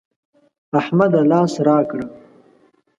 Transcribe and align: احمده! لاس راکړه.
احمده! 0.79 1.21
لاس 1.29 1.53
راکړه. 1.67 2.05